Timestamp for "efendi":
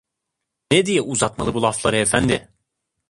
1.97-2.49